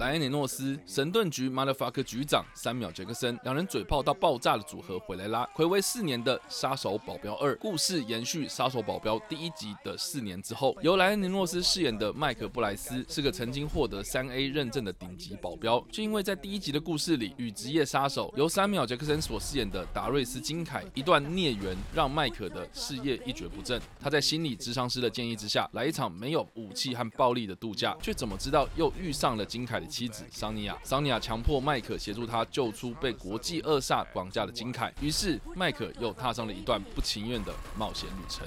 [0.00, 5.46] 莱恩·雷诺斯、神盾局 Motherfucker 局长三秒杰克森两人嘴炮到爆炸的组合回来啦！
[5.54, 23.78] 暌违四年的《杀手保镖二》故事延续《杀手保镖》第一集的四年之后，由莱恩·雷诺斯饰演的麦克·布莱斯是个曾经获得三 A 认证的顶级保镖，却因为在第一集的故事里与职业杀手由三秒杰克森所饰演的达瑞斯·金凯一段孽缘，让麦克的事业一蹶不振。
[24.00, 30.78] 他在心理智商师的建议之下，来一场没有武器和暴力的度假，却怎么知道又遇上了金凯的妻子桑尼亚？
[30.84, 38.46] 桑尼亚强迫迈克协助他救出被国际恶煞绑架的金凯，于是迈克又踏上了一段不情愿的冒险旅程。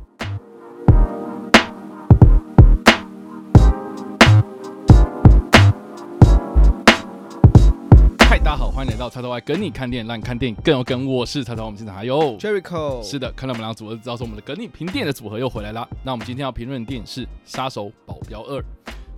[9.01, 11.07] 到叉叉 Y 跟你看电影，让你看电影更有梗。
[11.07, 15.87] 我是叉头我们现场还有 Jericho 是的，看到我们两个组合，就知道是我们的跟你评电影的组合又回来啦。
[16.03, 18.59] 那我们今天要评论的电影是《杀手保镖二》。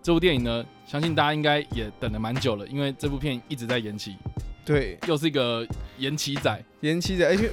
[0.01, 4.15] 这部电影呢，相信大家应该也等了蛮久了，因为这部片一直在延期，
[4.63, 5.67] 对又是一个
[5.97, 6.63] 延期仔。
[6.79, 7.51] 延期仔，而且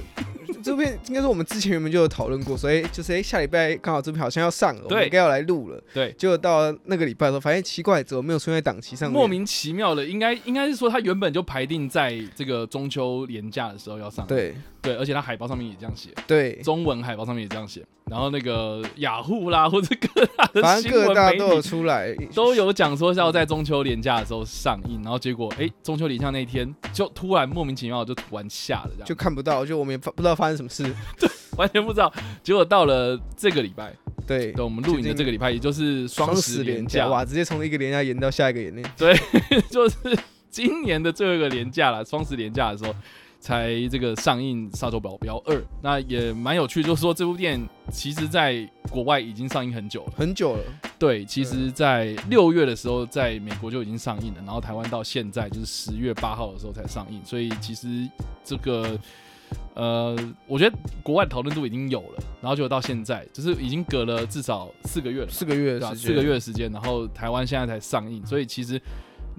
[0.63, 5.81] 这边应该是我们之前原本就有讨论过，所以就是哎、下礼拜刚好这边好像要上了，我们对应该要来录了。
[5.93, 9.17] 对，结果到那个礼拜的时候，发现奇怪，怎么没有出现在档期上面？
[9.17, 14.25] 莫名其妙的，应该应该是说他原本就排定在这个中秋连假的时候要上。
[14.27, 17.85] 对对，而且它海报上面也这样写，对，中文海报上面也这样写。
[18.09, 20.25] 然后那个雅虎啦，或者各
[20.61, 30.83] 大 新闻媒大都有体出来，都有讲说是要在中秋连假的时候上映，然后结果哎、中秋连假那一天就突然莫名其妙就突然下了，这样就看不到，就我们也不不知道发生什么事。
[31.57, 32.11] 完全不知道。
[32.43, 33.93] 结果到了这个礼拜，
[34.27, 38.89] 对，对我们录影的这个礼拜，也就是双十连假，哇，直接从一个连假延到下一个连假。
[39.69, 39.95] 就是
[40.49, 42.93] 今年的最后一个连假了，双十连假的时候。
[43.41, 50.13] 才这个上映《杀手保镖二》，那也蛮有趣，就是说这部电影其实在国外已经上映很久了。
[50.15, 50.63] 很久了，
[50.99, 58.07] 对，其实，在六月的时候，在美国就已经上映了，然后台湾到现在就是十月八号的时候才上映，所以其实
[58.43, 58.95] 这个，
[59.73, 60.15] 呃，
[60.45, 68.79] 我觉得国外讨论度已经有了，然后就到现在，就是已经隔了至少四个月了，四个月时间，四个月的时间，然后台湾现在才上映，所以其实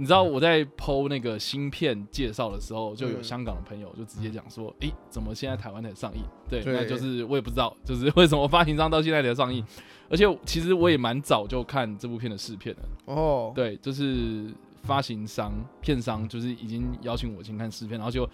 [0.02, 6.24] 你知道我在剖那个芯片介绍的时候，就有嗯香港的朋友就直接讲说，诶，怎么现在台湾才上映？
[6.50, 9.64] 对，对那就是我也不知道，就是为什么发行商到现在才上映。
[10.10, 12.82] 而且其实我也蛮早就看这部片的试片了，
[13.14, 14.52] 哦，对，就是
[14.82, 18.28] 发行商、片商就是已经邀请我先看试片，然后就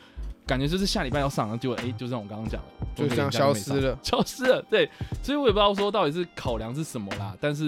[0.47, 2.61] 感觉就是下礼拜要上，然后结果诶，就像我刚刚讲
[2.97, 3.99] 的，就这样消失了。
[4.03, 4.63] 消失了。
[4.71, 4.89] 对，
[5.23, 7.65] 所以我也不知道说到底是考量是什么啦，但是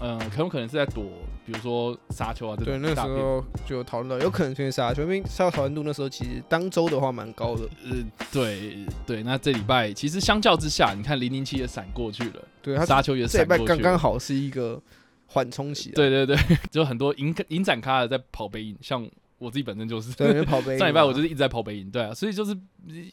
[0.00, 1.04] 嗯、呃，可能可能是在躲，
[1.44, 3.00] 比如说沙丘啊这对，那时。
[3.00, 7.68] 候就讨论到，有可能出现沙丘，因为沙丘讨论度那时候其实当周的话蛮高的。
[7.84, 7.96] 呃，
[8.32, 14.80] 对对，那这礼拜其实相较之下，你看零零七也闪过去了，对，他沙丘也这礼拜闪过去了，刚刚好是一个
[15.26, 15.92] 缓冲期啊。
[15.94, 16.36] 对对对，
[16.70, 19.08] 就很多影影展咖的在跑北影，像
[19.38, 20.12] 我自己本身就是。
[20.78, 22.56] 上礼拜我就是一直在跑北影，对啊，所以就是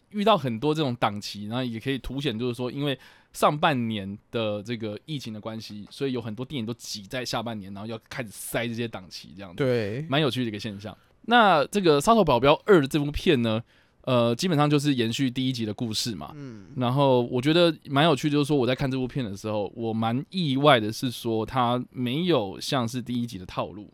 [0.09, 2.97] 遇到很多这种档期，然后也可以凸显，就是说，因为
[3.33, 10.95] 上半年的这个疫情的关系，所以有很多电影都挤在下半年，然后要开始塞这些档期，这样子，对，蛮有趣的一个现象。
[11.23, 13.61] 那这个《杀手保镖二》这部片呢，
[14.03, 23.91] 呃，基本上就是延续第一集的故事嘛，嗯，然后我觉得蛮有趣，就是说我在看这部片的时候，我蛮意外的是说它没有像是第一集的套路，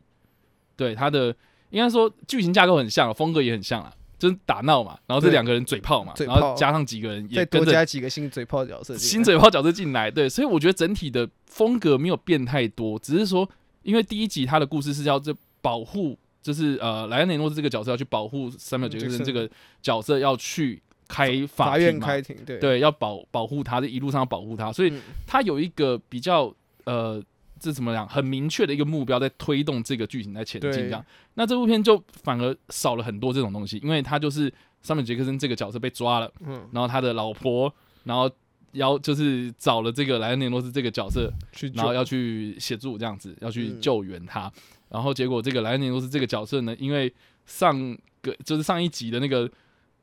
[0.75, 1.35] 对它的
[1.71, 13.49] 应该说剧情架构很像，风格也很像啊，就是打闹嘛，然后这两个人嘴炮嘛，然后加上几个人也再跟着多加几个新嘴炮角色，新嘴炮角色进来，对，所以我觉得整体的风格没有变太多，只是说
[13.83, 16.17] 因为第一集它的故事是要这保护，
[16.47, 19.49] 就是呃莱恩雷诺兹这个角色要去保护三秒杰克森这个
[19.81, 22.57] 角色要去开法庭嘛开庭，对。
[22.57, 25.01] 对，要保保护他，这一路上要保护他，所以嗯。
[25.27, 26.53] 他有一个比较
[26.85, 27.21] 呃，
[27.59, 31.05] 这怎么讲，很明确的一个目标在推动这个剧情在前进这样。
[31.33, 34.49] 那这部片就反而少了很多这种东西，因为他就是
[34.81, 37.73] 山本杰克森这个角色被抓了，嗯，然后他的老婆，
[38.05, 38.31] 然后
[38.71, 44.51] 要就是找了这个莱恩雷诺斯这个角色，去然后要去协助这样子，要去嗯救援他。
[44.89, 47.11] 然后结果这个莱恩雷诺斯这个角色呢，因为
[47.45, 49.49] 上个就是上一集的那个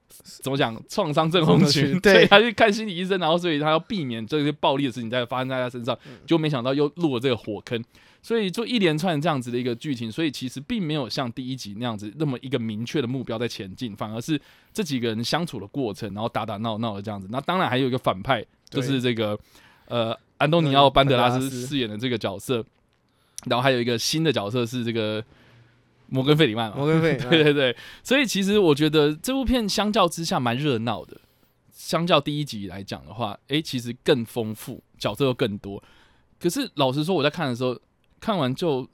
[0.08, 7.82] 怎么讲创伤症候群，对他去看心理医生，然后所以他要避免这些暴力的事情再发生在他身上，嗯就没想到又入了这个火坑。
[8.22, 14.40] 所以就一连串这样子的一个剧情，所以其实并没有像第一集那样子那么一个明确的目标在前进，反而是
[14.72, 17.28] 这几个人相处的过程，然后打打闹闹的这样子。
[17.31, 18.43] 那当然还有一个反派，
[18.75, 19.38] 就是这个
[19.87, 22.65] 呃安东尼奥·班德拉斯饰演的这个角色，
[23.47, 25.25] 然后还有一个新的角色是这个
[26.09, 31.19] 摩根·费里曼嘛，摩根费， 对对对，所以其实我觉得这部片相较之下蛮热闹的，
[31.73, 35.82] 相较第一集来讲的话，诶，其实更丰富，角色又更多。
[36.38, 37.79] 可是老实说，我在看的时候，
[38.21, 38.87] 看完就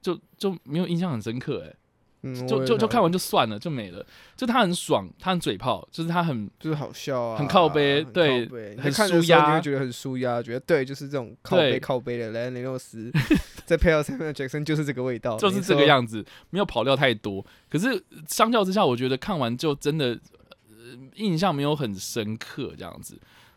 [0.00, 1.74] 就就没有印象很深刻、诶，
[2.22, 4.04] 嗯，就就就看完就算了，就没了。
[4.36, 13.12] 就他很爽，他很嘴炮，就是他很就是好笑啊，很靠背对很舒压觉得很舒压，觉得对，就是这种靠背靠背的莱恩雷诺斯，
[13.64, 17.44] 再配合 Samuel Jackson 就是这个味道，就是这个样子，没有跑掉太多。
[17.70, 23.16] 可是相较之下，我觉得看完就真的、呃、印象没有很深刻，这样子，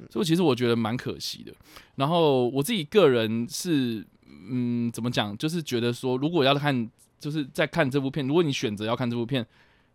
[0.09, 1.51] 所以其实我觉得蛮可惜的。
[1.95, 4.05] 然后我自己个人是，
[4.49, 6.87] 嗯，怎么讲，就是觉得说，如果要看，
[7.21, 9.45] 就是在看这部片，如果你选择要看这部片，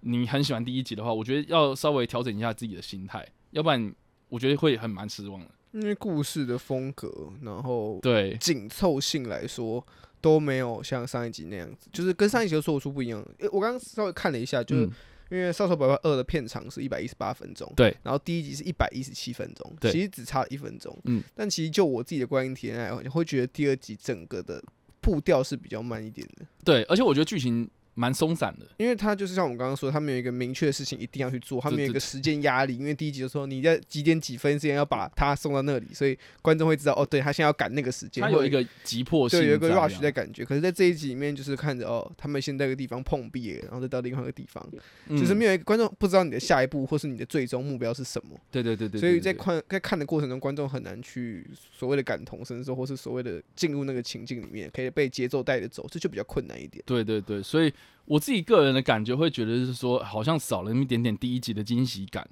[0.00, 3.94] 你很喜欢第一集的话，我觉得要稍微调整一下自己的心态，要不然
[4.28, 5.50] 我觉得会很蛮失望的。
[5.72, 9.84] 因为故事的风格，然后对，紧凑性来说
[10.22, 13.20] 都没有像上一集那样子，就是跟上一集的说出不一样。
[13.40, 14.92] 诶我刚刚稍微看了一下，就是嗯，
[15.30, 19.92] 因为《杀手百万二》的片长是一百一十八分钟，对，然后第一集是一百一十七分钟，对。
[19.92, 24.62] 其实只差一分钟，嗯，但其实就我自己的观影体验来讲，会觉得第二集整个的
[25.06, 28.66] 步调是比较慢一点的，对，而且我觉得剧情蛮松散的。
[28.76, 40.44] 因为他就是像我们刚刚说，他们有一个明确的事情一定要去做，他们有一个时间压力，因为第一集就说你在几点几分之间要把他送到那里，所以观众会知道哦，对他现在要赶那个时间，他有一个急迫性在对，有一个 rush 的感觉。
[40.44, 44.64] 可是，在这一集里面，就是看着哦，他们先在一个地方碰壁，然后再到另外一个地方，
[45.08, 48.38] 就是嗯没有一个观众不知道你的下一步或是你的最终目标是什么。
[48.50, 56.82] 对对对对，所以在看在看的过程中，观众很难去所谓的感同身受，或是所谓的进入那个情境里面，可以被节奏带着走，这就比较困难一点。
[56.86, 57.72] 对对对，所以
[58.04, 62.24] 我自己个人的感觉会觉得是说，好像少了那么一点点第一集的惊喜感，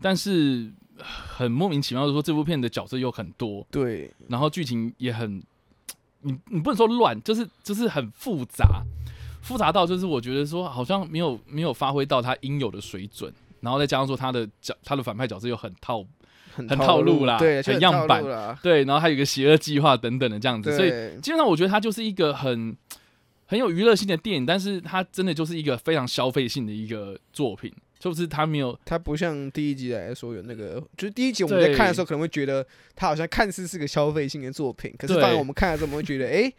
[0.00, 0.68] 但是
[0.98, 5.40] 呃很莫名其妙的说，这部片的角色又很多，对，然后剧情也很，
[6.22, 8.82] 你你不能说乱，就是就是很复杂，
[9.42, 16.04] 复杂到就是我觉得说好像没有没有发挥到他应有的水准，然后再加上说他的角他的反派角色又很套，
[16.54, 18.22] 很很套路路啦对，很样板。
[18.62, 22.76] 对，然后还有一个邪恶计划等等的这样子，所以，基本上我觉得它就是一个很
[23.52, 32.66] 很有娱乐性的电影，但是它真的就是一个非常消费性的一个作品，就是它没有它不像第一集来说有那个，就是第一集我们在看的时候可能会觉得
[32.96, 35.22] 它好像看似是个消费性的作品，可是对。
[35.22, 36.50] 当我们看了之后，我们会觉得，哎、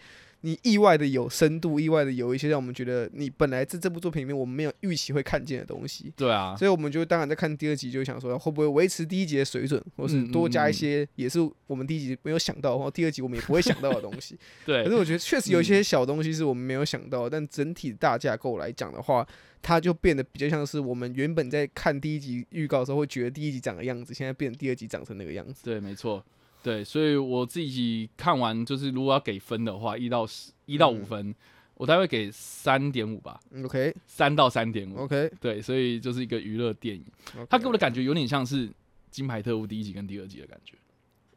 [0.45, 6.11] 你意外的有深度，意外的有一些让我们觉得你本来在这部作品里面我们没有预期会看见的东西。
[6.17, 14.37] 对啊，所以我们就当然在看第二集，就想说会不会维持第一集的水准，或是嗯多加一些也是我们第一集没有想到，或第二集我们也不会想到的东西。
[14.65, 19.25] 对可是我觉得确实有一些小东西是我们没有想到的，但整体大架构来讲的话，
[19.61, 25.63] 它就变得比较像是我们原本在看第一集预告的时候会觉得第一集长的样子，现在变成第二集长成那个样子。
[25.63, 26.21] 对，没错，
[26.63, 31.35] 对，所以我自己看完就是如果要给分的话，一到十，一到五嗯分，
[31.75, 34.99] 我大概会给三点五吧，嗯 OK 三到三点五。
[34.99, 37.03] OK，对，所以就是一个娱乐电影，
[37.49, 38.69] 它给我的感觉有点像是
[39.11, 40.75] 《金牌特务》第一集跟第二集的感觉。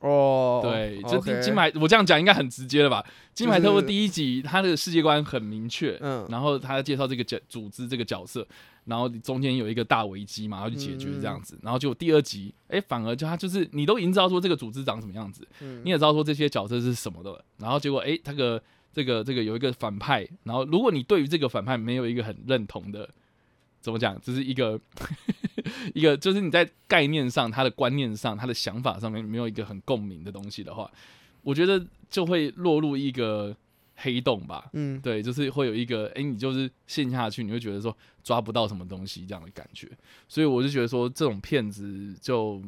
[0.01, 3.05] 哦，对，就金金牌，我这样讲应该很直接了吧？
[3.35, 8.47] 金牌特务第一集，他的世界观很明确，嗯然后他介绍这个角组织这个角色，
[8.85, 18.63] 然后中间有一个大危机嘛，要去解决这样子，然后就第二集，哎，反而就他就是你都已经知道说这个组织长什么样子，嗯你也知道说这些角色是什么的了，然后结果哎，这个
[18.93, 23.09] 这个这个有一个反派，然后如果你对于这个反派没有一个很认同的，
[23.81, 24.81] 怎么讲，就是一个
[25.95, 30.91] 一个就是你在概念上、他的观念上、他的想法上面没有一个很共鸣的东西的话，
[31.43, 33.57] 我觉得就会落入一个
[33.97, 34.69] 黑洞吧。
[34.73, 39.89] 嗯，对，就是会有一个，哎、你就是陷下去，你会觉得说抓不到什么东西这样的感觉，
[40.29, 42.63] 所以我就觉得说这种骗子就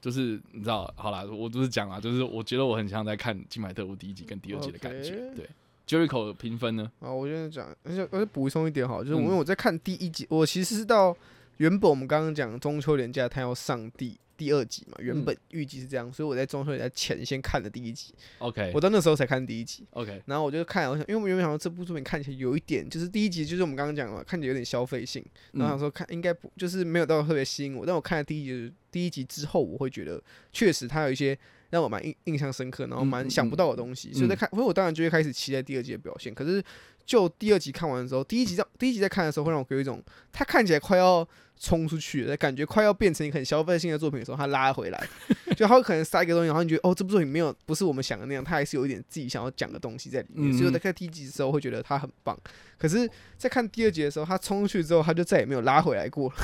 [0.00, 5.30] 就是你知道，好啦，我就是讲啦，就是我觉得我很像在看《金牌特务》第一集跟第二集的感觉。
[5.36, 5.46] 对
[5.86, 6.90] ，Jericho 的评分呢？
[7.00, 11.14] 啊，我现在讲，而且而且补充一点好，就是因为我在看第一集，我其实是到
[11.60, 18.72] 原本我们刚刚讲中秋连假，它要上第第二集嘛，原嗯本预计是这样，所以我在中秋连假前先看了第一集，OK。
[18.74, 19.86] 我到那时候才看第一集。
[19.90, 30.18] OK，然后我就看，我想，因为我原本想说这部作品看起来有一点，就是第一集就是我们刚刚讲嘛，看起来有点消费性，然后想嗯说看应该不就是没有到特别吸引我，但我看了第一集第一集之后，我会觉得
[30.54, 31.38] 确实它有一些
[31.68, 34.36] 让我蛮印印象深刻，然后蛮想不到的东西，所以在嗯。
[34.36, 36.34] 看，所以我当然就会开始期待第二集的表现。
[36.34, 36.64] 可是
[37.10, 40.00] 就第二集看完的时候，第一集在第一集在看的时候，会让我有一种
[40.30, 41.26] 他看起来快要
[41.58, 45.08] 冲出去了，感觉快要变成一个很消费性的作品的时候，他拉回来，
[45.56, 50.54] 就他会可能塞一个东西，然后你觉得哦，这部作品没有不是我们想的那样，他还是有一点自己想要讲的东西在里面，嗯。
[50.54, 52.38] 所以我在看第一集的时候会觉得他很棒，
[52.78, 56.30] 可是，在看第二集的时候，他冲出去之后，他就再也没有拉回来过。
[56.30, 56.36] 了，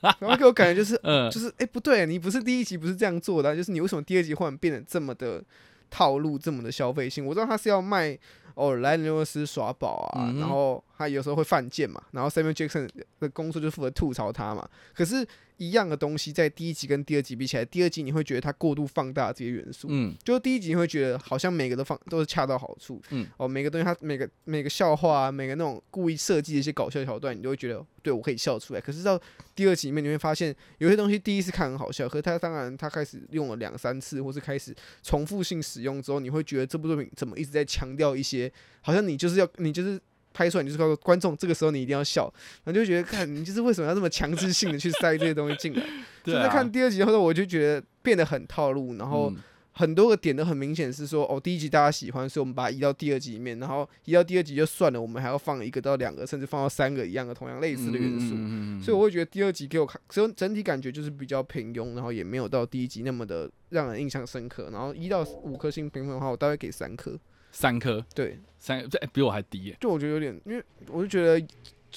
[0.20, 5.44] 然后给我感觉就是嗯，就是哎、诶不对，你不是第一集不是这样做的啊、就是你为什么第二集忽然变得这么的
[5.90, 7.26] 套路，这么的消费性？
[7.26, 8.18] 我知道他是要卖
[8.60, 12.86] 哦，来牛罗斯耍宝啊，嗯然后他有时候会犯贱嘛，然后 Samuel Jackson
[13.20, 14.68] 的工作就负责吐槽他嘛。
[14.92, 15.26] 可是，
[15.56, 28.80] 一样的东西在第一集跟第二集比起来，第二集你会觉得他过度放大这些元素，嗯就第一集你会觉得好像每个都放都是恰到好处，嗯，哦，每个东西他每个每个笑话啊，每个那种故意设计的一些搞笑桥段，你都会觉得对我可以笑出来。
[28.80, 29.18] 可是到
[29.54, 38.52] 第二集里面，你会发现有些东西第一次看很好笑，可是他当然他开始用了两三次，或是开始重复性使用之后，你会觉得这部作品怎么一直在强调一些，
[38.82, 39.98] 好像你就是要你就是。
[40.32, 42.32] 拍出来你就是告诉观众，这个时候你一定要笑，
[42.64, 45.82] 然后就会觉得，看你就是为什么要这么强制性的去塞这些东西进来？
[46.22, 49.36] 对啊，就在看第二集后，我就觉得变得很套路，然后嗯
[49.72, 58.84] 很多个点都很明显是说，哦，第一集大家喜欢，所以我们把它移到第二集里面，然后移到第二集就算了，我们还要放一个到两个，甚至放到三个一样的同样类似的元素。
[58.84, 64.68] 所以我会觉得第二集给我看，所以整体感觉就是比较平庸，然后也没有到第一集那么的让人印象深刻。
[64.70, 67.18] 然后一到五颗星评分的话，我大概给三颗。
[67.52, 69.76] 三颗，对，三这、哎比我还低耶。
[69.80, 71.46] 就我觉得有点，因为我就觉得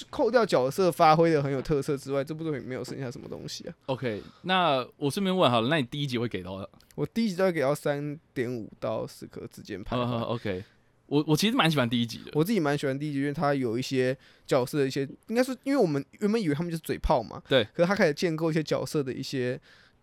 [0.10, 3.74] 扣掉角色发挥的很有特色之外，这部作品没有剩下什么东西啊。
[3.86, 6.70] OK，那我顺便问好了，那你第一集会给到的？
[6.96, 10.20] 我第一集大概给到三点五到四颗之间徘呃徊。
[10.26, 10.64] OK，
[11.08, 12.32] 我我其实蛮喜欢第一集的。
[12.34, 14.18] 我自己蛮喜欢第一集，因为它有一些
[14.48, 19.60] 角色的一些，应该是，因为我们原本以为他们就是嘴炮嘛，对，可是他开始建构一些角色的一些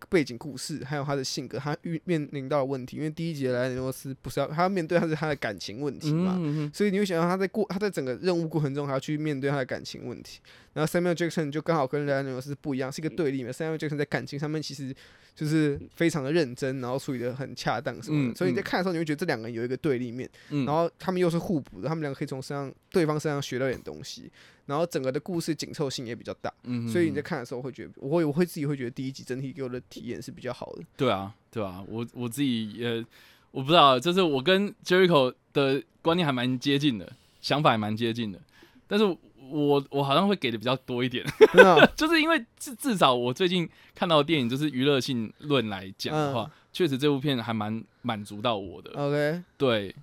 [0.09, 2.97] 背景故事，还有他的性格，他遇面临到的问题。
[2.97, 10.41] 因为第一集的莱尼罗斯不是要他要面对他是他的感情问题嘛，嗯嗯所以你会想到他在过他在整个任务过程中还要去面对他的感情问题。
[10.73, 13.53] 然后 Samuel Jackson 就刚好跟莱尼罗斯不一样，是一个对立面。
[13.53, 14.95] Samuel Jackson 在感情上面其实
[15.35, 18.33] 就是非常的认真，然后处理的很恰当什么的。
[18.33, 20.31] 嗯所以你在嗯看的时候，你会觉得这两个人有一个对立面。
[20.51, 24.31] 嗯然后他们又是互补的，他们两个可以从身上对方身上学到点东西，
[24.67, 30.83] 然后整个的故事紧凑性也比较大，嗯所以你在看的时候会觉得，我会我会自己会觉得第一集整体给我的体验是比较好的。
[30.97, 33.05] 对啊，对啊，我我自己也
[33.51, 38.41] 我不知道，就是我跟 Jericho 的观念还蛮接近的，想法还蛮接近的，
[38.87, 39.05] 但是
[39.51, 41.25] 我我好像会给的比较多一点，
[41.65, 49.95] 啊 就是因为至至少我最近看到的电影，就是娱乐性论来讲的话，确实这部片还蛮满足到我的，，OK，对。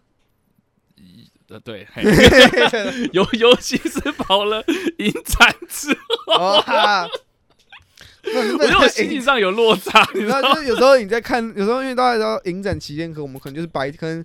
[1.50, 2.04] 一呃，对，嘿
[3.14, 4.64] 尤尤其是跑了
[4.98, 5.96] 影展之
[6.28, 6.62] 后，
[8.34, 10.42] 我觉得我心情上有落差，你你知道？
[10.42, 14.24] 就是有时候你在看，有时候因为大家知道影展期间，可我们可能就是白，可能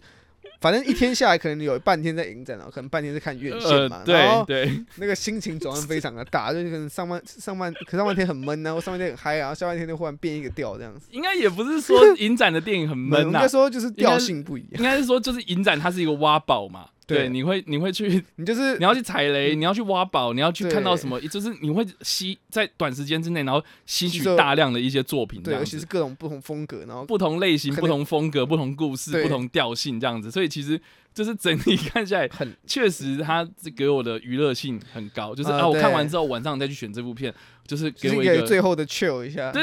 [0.61, 11.07] 反正一天下来，可能有半天在影展啊，可能半天是看院线嘛，呃，然后对对，那个心情转换非常的大，就是可能上半上半可上半天很闷啊，或上半天很嗨啊，然后下半天就忽然变一个调这样子。
[11.13, 30.81] 应该也不是说影展的电影很闷啊、应该说就是调性不一样，应该是说就是影展它是一个挖宝嘛，对对，你会你会去 你就是你要去踩雷，你要去挖宝，你要去看到什么，就是你会吸在短时间之内，然后吸取大量的一些作品，对，尤其是各种不同风格，然后不同类型、不同风格、不同故事、不同调性这样子，所以其实
[31.13, 32.29] 就是整体看下来。
[32.29, 37.33] 很确实，它这给我的娱乐性很高，就是啊啊，我看完之后晚上再去选这部片，
[37.67, 39.63] 就是给我一个最后的 chill 一下，对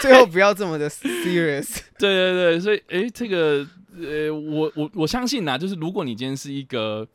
[0.00, 3.66] 最后不要这么的 serious，对对对，所以诶，这个
[4.02, 7.06] 呃，我我我相信呐，就是如果你今天是一个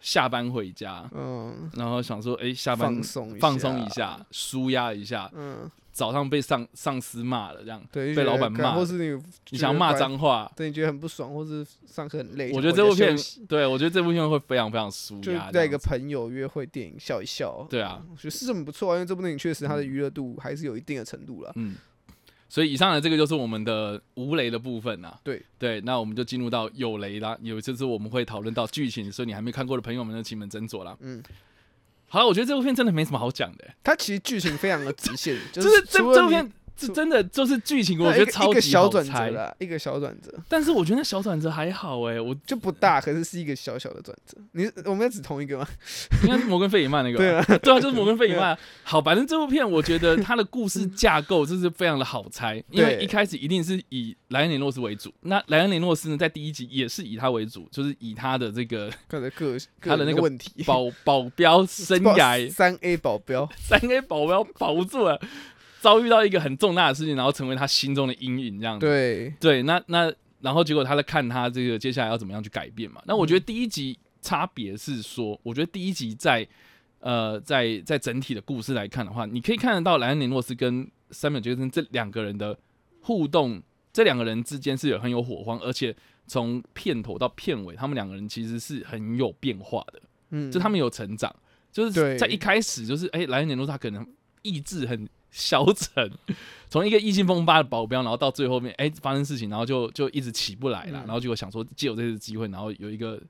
[0.00, 13.14] 下班回家，嗯，然后想说，哎，下班放松放松一，下，舒压一下，嗯，早上被上上司骂了，这样对，被老板骂或是你你想骂，脏话，对，你觉得很不爽，或是上课很累，我觉得这部片
[13.46, 21.52] 对我觉得这部片会非常非常舒就压，在一个朋友约会电影笑一笑，对啊，我觉得是很不错啊，因为这部电影确实它的娱乐度还是有一定的程度了。
[21.56, 21.76] 嗯。
[22.50, 25.18] 所以以上的这个就是我们的无雷的部分啊。
[25.24, 27.38] 对对，那我们就进入到有雷啦。
[27.40, 30.96] 有这次我们会讨论到剧情，所以你还没看过的朋友们呢，请们斟酌啦。
[31.00, 31.22] 嗯，
[32.08, 36.52] 好了，我觉得这部片真的没什么好讲的、它其实剧情非常的直线，就 就是这这部片
[36.86, 39.30] 是真的就是剧情，我觉得超级一个小转折。
[39.30, 44.36] 啦，一个小转折但是我觉得那小转折还好哎、我就不大，可是是一个小小的转折。
[44.52, 45.66] 你我们要指同一个吗？
[46.24, 48.56] 应该是摩根费里曼那个，对啊，对啊，就是摩根费里曼。
[48.82, 55.12] 好，反正这部片我觉得它的故事架构就是非常的好猜，因为一开始一定是以莱恩雷诺斯为主。
[55.22, 65.20] 那莱恩雷诺斯呢，在第一集也是以他为主，就是以他的这个他的个他的那个问题，保保镖生 涯三 A 保镖，三 A 保镖保不住了，
[65.80, 68.86] 遭遇到一个很重大的事情，然后成为他心中的阴影，这样子。
[68.86, 73.02] 对，对，那那然后结果他在看他这个接下来要怎么样去改变嘛。
[73.06, 76.46] 那我觉得第一集差别是说，我觉得第一集在
[77.00, 82.56] 呃在在整体的故事来看的话，你可以看得到莱恩·尼诺斯跟山本杰森这两个人的
[83.00, 85.94] 互动，这两个人之间是有很有火花，而且
[86.26, 91.34] 从片头到片尾，他们两个人其实是很有变化的，嗯，就他们有成长，
[91.72, 94.06] 就是对在一开始就是哎，莱恩·尼诺斯他可能
[94.42, 96.10] 意志很消沉，
[96.68, 103.20] 从一个意气风发的保镖，然后到最后面哎发生事情，然后就就一直起不来了，嗯然后结果想说借我这次机会，然后有一个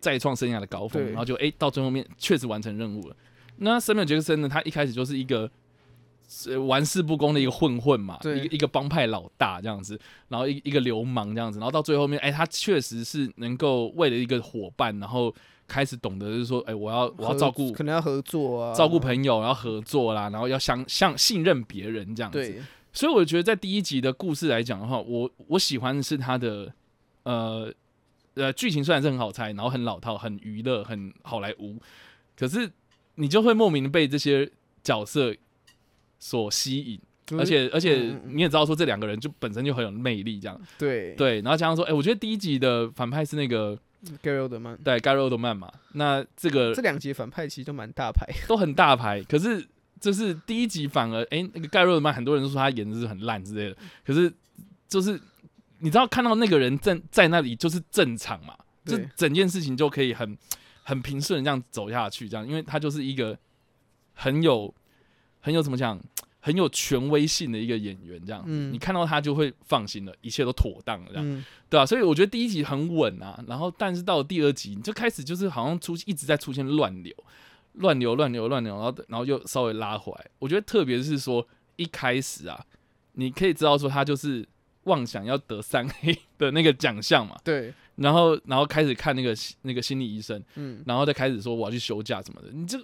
[0.00, 3.16] 再创生涯的高峰，然后就哎到最后面确实完成任务了。
[3.58, 5.50] 那塞缪尔杰克森呢，他一开始就是一个。
[6.30, 15.34] 是，玩世不恭的一个混混嘛，对一个一个帮派老大这样子，然后一一个流氓这样子，然后到最后面，哎、他确实是能够为了一个伙伴，然后
[15.68, 22.38] 开始懂得就是说，哎、我要我要照顾可能要合作啊，照顾朋友，然后合作啦，然后要相相信任别人这样子。
[22.38, 22.60] 对，
[22.92, 26.72] 所以我觉得在第一集的故事来讲的话，我我喜欢的是他的
[27.24, 27.70] 呃
[28.34, 31.76] 呃剧情虽然是很好猜，然后很老套、很娱乐、很好莱坞，
[32.34, 32.70] 可是
[33.16, 34.50] 你就会莫名的被这些
[34.82, 35.34] 角色
[36.18, 37.00] 所吸引，
[37.38, 40.58] 而且而且你也知道说这两个人就本身就很有魅力，这样。
[40.78, 41.14] 对。
[41.14, 43.78] 对，然后加上说，哎、我觉得第一集的反派是那个
[44.22, 49.66] Gary Oldman 对盖瑞欧德曼嘛，那这个这两集反派其实都蛮大牌， 都很大牌，可是
[50.00, 53.76] 就是第一集反而哎、那个盖瑞德曼很多人都说他演的是很烂之类的，
[54.06, 54.32] 可是
[54.86, 55.20] 就是
[55.80, 60.36] 你知道看到那个人正在那里就是正常嘛，就整件事情就可以很
[60.84, 63.36] 很平顺这样走下去，这样，因为他就是一个
[64.14, 64.72] 很有
[65.40, 66.00] 很有怎么讲。
[66.40, 68.72] 很有权威性的一个演员，这样子，嗯。
[68.72, 77.12] 你看到他就会放心了，一切都妥当了，这样，嗯，对啊，所以我觉得第一集很稳啊，然后但是到了第二集，你就开始就是好像出一直在出现乱流，
[77.74, 80.26] 乱流乱流乱流，然后然后又稍微拉回来。
[80.38, 82.64] 我觉得特别是说一开始啊，
[83.12, 84.46] 你可以知道说他就是
[84.84, 92.78] 妄想要得三 A 的那个奖项嘛，对，然后然后开始看那个那个心理医生，嗯，然后再开始说我要去休假什么的，你这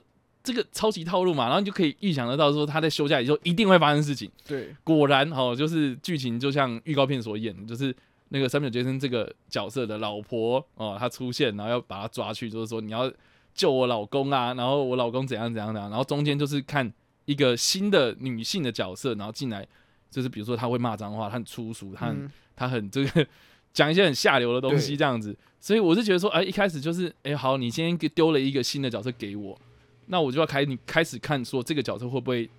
[0.44, 4.30] 这个超级套路嘛，然后你就可以预想得到说他在休假以后一定会发生事情。
[4.46, 7.92] 对，果然哦，就是剧情就像预告片所演的，就是
[8.28, 13.10] 那个三秒杰森这个角色的老婆哦，她出现，然后要把他抓去，就是说你要
[13.54, 16.92] 救我老公啊，然后我老公怎样怎样怎样，然后中间就是看
[17.24, 19.66] 一个新的女性的角色，然后进来，
[20.10, 22.30] 就是比如说她会骂脏话，她很粗俗，她很、嗯。
[22.56, 23.26] 她很这个
[23.72, 29.60] 讲一些很下流的东西这样子，所以我是觉得说，哎，一开始就是，哎，好，你今天给丢了一个新的角色给我，
[30.06, 32.48] 那我就要开你开始看说这个角色会不会。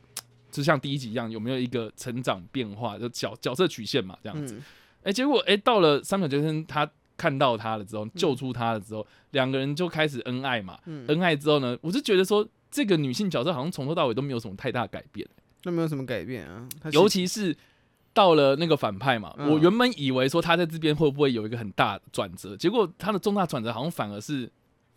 [0.51, 4.55] 就像第一集一样，有没有一个成长变化，就角角色曲线嘛，这样子。
[4.55, 4.63] 嗯，
[5.03, 10.79] 哎、结果哎、到了三秒杰森他看到他了之后，救出他了之后，两、个人就开始恩爱嘛。
[10.86, 15.27] 嗯恩爱之后呢，我就觉得说，这个女性角色好像从头到尾都没有什么太大改变，
[15.63, 17.58] 那没有什么改变啊，尤其其是
[18.13, 24.49] 到了那个反派嘛，嗯我原本以为说他在这边会不会有一个很大转折，结果他的重大转折好像反而是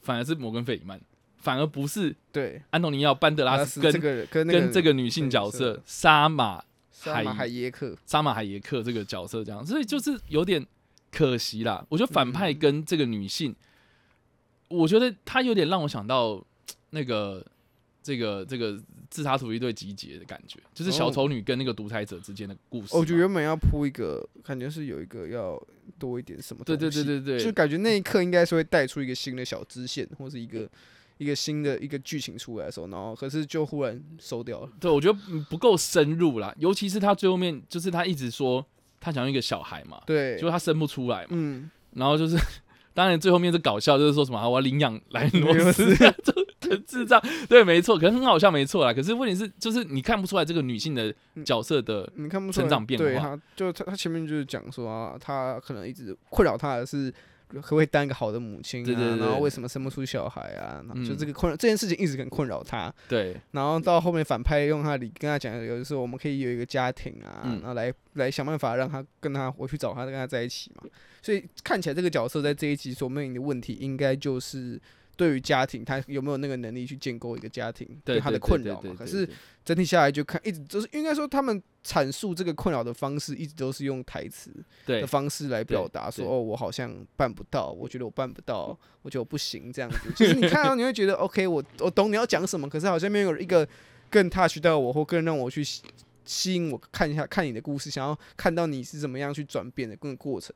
[0.03, 1.01] 反而是摩根费里曼，
[1.39, 10.67] 反而不是对，安东尼奥班德拉斯跟、是这个跟那跟这个女性角角色沙马海耶克，沙马海耶克这个角色这样，所以就是有点
[11.13, 11.85] 可惜啦。
[11.89, 13.55] 我觉得反派跟这个女性，
[14.69, 16.45] 我觉得他有点让我想到
[16.91, 17.45] 那个
[18.03, 22.95] 这个这个自杀突击队集结的感觉，就是小丑女跟那个独裁者之间的故事。
[22.97, 25.59] 哦我觉得原本要铺一个，感觉是有一个要
[25.99, 30.69] 多一点什么，对对对，对对，就感觉那一刻应该是会带出一个新的小支线，或是一个
[31.19, 34.69] 一个新的一个剧情出来的时候，然后可是就忽然收掉了。
[34.81, 38.65] 对，我觉得嗯不够深入啦，尤其是他最后面，就是他一直说
[39.01, 42.37] 他想要一个小孩嘛，对就是他生不出来嘛，嗯，然后就是，
[42.95, 45.95] 当然最后面是搞笑，就是说什么啊我要领养莱莱诺诺斯，
[46.61, 47.21] 就很智障。
[47.49, 48.93] 对，没错，可是很好笑，没错啦。
[48.93, 57.13] 可是问题是，就是你看不出来这个女性的角色的，你看不出来成长变对，化他就他他前面就是讲说啊，他可能一直困扰他的是。
[57.49, 58.87] 可不可以当一个好的母亲啊？
[58.87, 60.85] 对对对然后为什么生不出小孩啊？
[60.87, 62.93] 然后就嗯这个困扰、这件事情一直很困扰他。
[63.09, 70.85] 对然后到后面反派用他理跟他讲，有的时候我们可以有一个家庭啊，嗯然后来来想办法让他跟他回去找他，跟他在一起嘛。
[71.21, 74.81] 所以看起来这个角色在这一集所面临的问题，应该就是
[75.19, 78.95] 对于家庭，他有没有那个能力去建构一个家庭，对他的困扰嘛。
[78.97, 79.29] 可是
[79.65, 84.53] 整体下来就看一直就是应该说他们阐述这个困扰的方式，一直都是用台词
[84.87, 89.99] 的方式来表达，说哦，我好像办不到，我觉得我办不到，我觉得我不行这样子。
[90.15, 93.69] 其实你看到你会觉得 OK，我我懂你要讲什么，可是好像没有一个
[94.09, 95.65] 更 touch 到我，或更让我去
[96.29, 100.55] 吸吸引我看一下看你的故事，想要看到你是怎么样去转变的那个过程。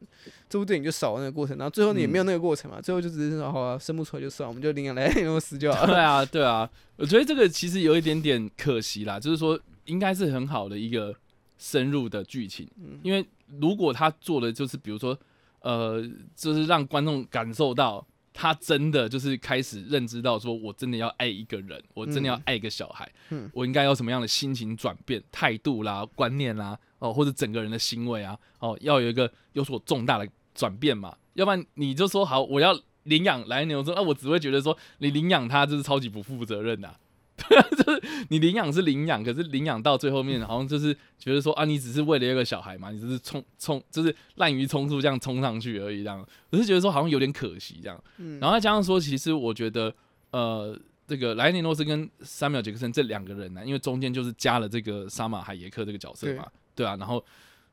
[0.48, 5.94] 这部电影就少了那个过程，然后最后你也没有那个过程嘛，最后就只是说好啊，生不出来就算，我们就领养来死就好对。
[5.96, 11.14] 啊，对啊，我觉得这个其实有一点点可惜啦，就是说应该是很好的一个
[11.58, 13.26] 深入的剧情，嗯因为
[13.60, 15.18] 如果他做的就是比如说
[15.60, 16.02] 呃，
[16.34, 36.98] 就是让观众感受到他真的就是开始认知到，说我真的要爱一个人，我真的要爱一个小孩，嗯我应该有什么样的心情转变、态度啦、观念啦，哦，或者整个人的行为啊，哦，要有一个有所重大的转变嘛，要不然你就说好，我要领养莱牛说，啊，我只会觉得说你领养他就是超级不负责任的、啊。
[37.48, 48.02] 对啊，就是你领养是领养，可是领养到最后面，好像就是觉得说啊，你只是为了一个小孩嘛，你只是冲冲，就是滥竽充数这样冲上去而已，这样，我是觉得说好像有点可惜这样。
[48.18, 48.38] 嗯。
[48.40, 49.94] 然后再加上说，其实我觉得，
[50.30, 57.22] 呃，这个莱尼诺斯跟三秒杰克森这两个人呢、因为中间就是加了这个杀马海耶克这个角色嘛，对啊，然后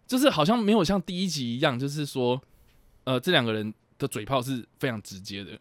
[0.08, 2.41] 就是好像没有像第一集一样，就是说，
[3.03, 5.51] 呃，这两个人的嘴炮是非常直接的，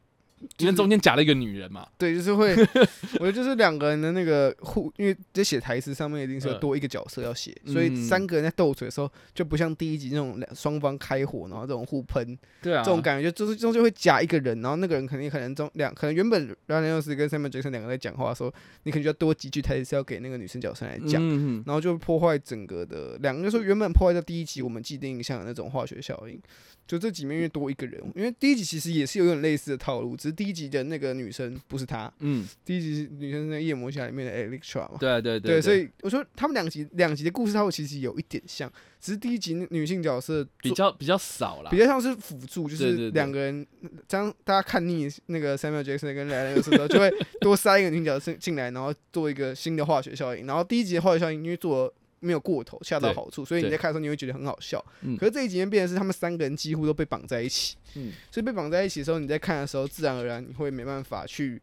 [0.59, 2.51] 因为中间夹了一个女人嘛，对，就是会，
[3.21, 8.09] 我觉得就是两个人的那个互，因为在写台词上面一定是多一个角色要写，所以嗯。
[8.09, 18.53] 三个人在斗嘴的时候就不像第一集那种两双方开火，然后这种互喷，对啊，这种感觉就就是中间会夹一个人，然后那个人肯定可能中两，可能原本拉尼奥斯跟 Samuel Jackson 两个在讲话的时候，
[18.85, 21.21] 你可能就要多几句台词要给那个女生角色来讲。
[21.21, 26.41] 嗯然后就破坏整个的两个，就说原本破坏掉第一集我们既定印象的那种化学效应，
[26.89, 41.71] 就这几面因为多一个人，因为第一集其实也是有点类似的套路，只是第一集的那个女生不是她，嗯，第一集女生是那个夜魔侠里面的 Electra 嘛，对对对，所以以我说他们两集两集的故事套路其实有一点像，只是第一集女性角色比较比较少啦。
[41.71, 43.11] 比，较像是辅助，就是对对对。
[43.11, 43.67] 两个人，
[44.09, 50.47] 这样大家看腻那个 Samuel Jackson 跟莱恩的时候，就会多塞一个女角色进来，然后做一个新的化学效应。
[50.47, 54.85] 然后第一集的化学效应因为做得没有过头，恰到好处，所以你在看的时候你会觉得很好笑。
[55.03, 55.17] 嗯。
[55.17, 58.13] 可是这一集变的是他们三个人几乎都被绑在一起，嗯。
[58.31, 61.61] 所以被绑在一起的时候，你在看的时候，自然而然你会没办法去，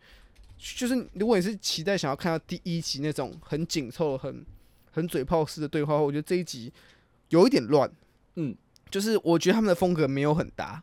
[0.58, 4.46] 就是如果你是期待想要看到第一集那种很紧凑、很
[4.92, 6.72] 很嘴炮式的对话，我觉得这一集
[7.30, 7.92] 有一点乱。
[8.36, 8.56] 嗯，
[8.90, 10.82] 就是我觉得他们的风格没有很搭，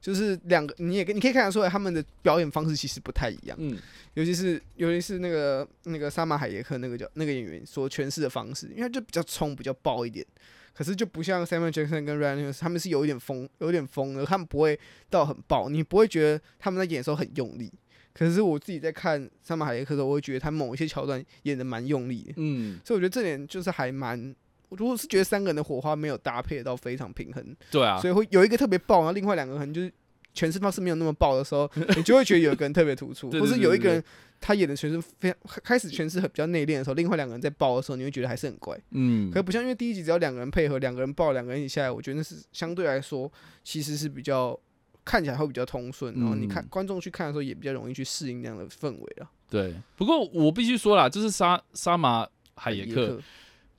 [0.00, 3.76] 就是两个你也你可以看得出来他们的表演方式其实不太一样，嗯
[4.14, 10.24] 尤其是尤其是那个那个萨马海耶克那个叫那个演员所诠释的方式，因为他就比较冲、比较爆一点。
[10.72, 14.78] 可是就不像 Samuel Jackson 跟 Ryan Reynolds，他们是有一点疯，有点疯的，他们不会
[15.10, 17.72] 到很爆，你不会觉得他们在演的时候很用力。
[18.14, 24.34] 可是我自己在看萨马海耶克的时候，我会觉得他某一些桥段演的蛮用力的，嗯，所以我觉得这点就是还蛮。
[24.68, 29.92] 我如果是觉得三个人的火花没有搭配到非常平衡，对啊，所以会有一个特别爆，然后另外两个可能就是
[30.34, 34.04] 全身方式没有那么爆的时候， 你就会觉得有一个人特别突出，对或是有一个人
[34.40, 38.78] 他演的全是非常开始全是很比较内敛的时候，另外两个人在爆的时候，你会觉得还是很怪。
[38.92, 43.30] 嗯可不像因为第一集只要两个人配合，两个人爆，两个人一起下来，我觉得那是相对来说
[43.64, 44.58] 其实是比较
[45.04, 49.30] 看起来会比较通顺，然后你看嗯观众去看的时候也比较容易去适应那样的氛围啊。
[49.50, 49.74] 对。
[49.96, 53.18] 不过我必须说啦，就是沙沙马海耶克，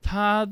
[0.02, 0.46] 他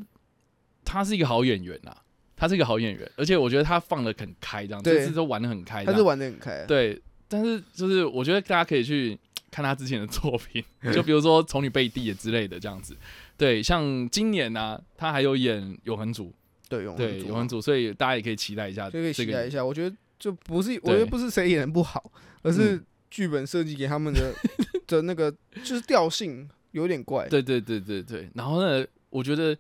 [0.88, 1.94] 他是一个好演员呐，
[2.38, 7.02] 他是一个好演员，而且我觉得他放的很开，这样对这次都玩的很开，他是玩的很开、啊，对。
[7.28, 9.20] 但是就是我觉得大家可以去
[9.52, 12.96] 看他之前的作品， 就比如说《丑女贝蒂》之类的这样子。
[13.36, 16.28] 对，像今年呢、他还有演《永恒族》，
[16.70, 19.66] 对，永对《恒族永恒族》，所以大家也可以期待一下就可以这个期待一下。
[19.66, 22.12] 我觉得就不是，我觉得不是谁演的不好，
[22.44, 24.34] 而嗯是剧本设计给他们的
[24.88, 25.30] 的那个
[25.66, 27.28] 就是调性有点怪。
[27.28, 28.30] 对对对对对。
[28.36, 29.54] 然后呢，我觉得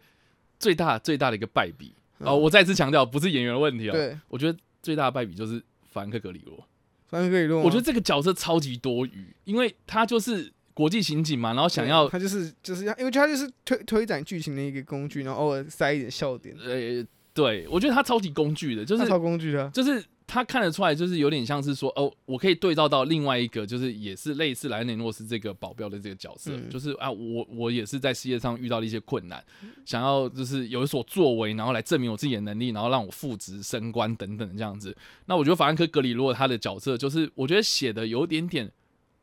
[0.59, 3.91] 最大最大的一个败笔嗯哦，我再次强调，不是演员的问题哦。
[3.91, 6.57] 对，我觉得最大的败笔就是法兰克·格里洛。
[7.05, 7.61] 法兰克·格里洛。
[7.61, 19.69] 我觉得这个角色超级多余，因为他就是国际刑警嘛，然后想要他就是就是要，因为他就是推推展剧情的一个工具，然后偶尔塞一点笑点，呃，对我觉得他超级工具的，就是超工具的啊。
[19.71, 26.69] 就是他看得出来，就是有点像是说，哦，我可以对照到另外一个，就是也是类似莱内诺斯这个保镖的这个角色，嗯。
[26.69, 29.41] 就是啊，我我也是在事业上遇到了一些困难，
[29.85, 34.93] 想要就是有所作为，然后来证明我自己的能力，然后让我复职升官等等这样子。
[35.27, 38.69] 那我觉得法兰克·格里洛他的角色，就是我觉得写的有点点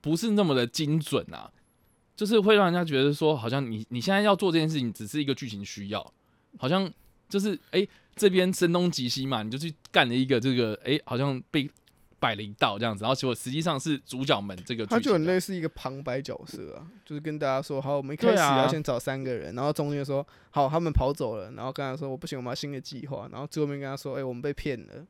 [0.01, 1.51] 不是那么的精准啊，
[2.17, 6.15] 就是会让人家觉得说，好像你你现在要做这件事情，只是一个剧情需要，
[6.57, 6.91] 好像
[7.29, 7.87] 就是哎、
[8.17, 11.69] 这边声东击西嘛，你就去干了一个这个哎、好像被
[12.21, 25.07] 摆了一道这样子，然后结果实际上是主角们这个他就很类似一个旁白角色啊，就是跟大家说，好，我们一开始要先找三个人，然后中间说，好，他们跑走了，然后跟他说，我不行，我们要新的计划，然后最后面跟他说，哎、我们被骗了，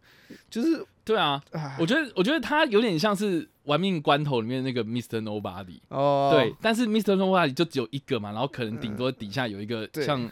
[0.50, 1.40] 就是，对啊，
[1.78, 5.20] 我觉得我觉得他有点像是《玩命关头》里面那个 Mr.
[5.20, 7.14] Nobody，、哦，对，，但是 Mr.
[7.14, 10.28] Nobody 就只有一个嘛，然后可能顶多底下有一个像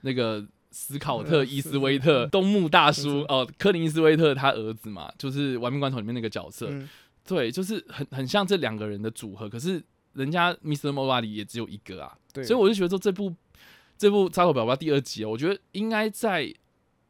[0.00, 6.88] 那个斯考特·嗯伊斯威特、东木大叔是哦，科林伊斯威特他儿子嘛，就是《玩命关头》里面那个角色，嗯，
[7.26, 10.90] 对，就是很很像这两个人的组合，可是人家 Mr.
[10.92, 13.34] Nobody 也只有一个啊，对，所以我就觉得说这部
[13.98, 16.52] 这部《插头表爸》第二集哦，我觉得应该在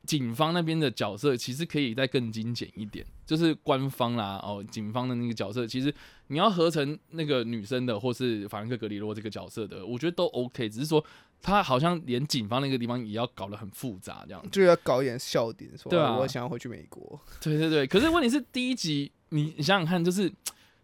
[0.07, 5.94] 警方那边的角色其实可以再更精简一点，就是官方啦哦，警方的那个角色，其实
[6.29, 11.05] 你要合成那个女生的，或是法兰克格里洛这个角色的，我觉得都 OK，只是说
[11.42, 14.48] 他好像连警方那个地方也要搞得很复杂这样子。
[14.50, 17.18] 就要搞一点笑点，说对啊我想要回去美国。
[17.40, 20.31] 对对对，可是问题是第一集你你想想看，就是